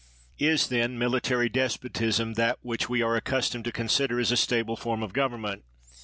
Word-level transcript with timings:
Is, 0.39 0.67
then, 0.69 0.97
military 0.97 1.47
despotism 1.47 2.33
that 2.33 2.57
which 2.63 2.89
we 2.89 3.03
are 3.03 3.15
accustomed 3.15 3.65
to 3.65 3.71
consider 3.71 4.19
as 4.19 4.31
a 4.31 4.35
stable 4.35 4.75
form 4.75 5.03
of 5.03 5.13
gov 5.13 5.33
ernment? 5.33 5.61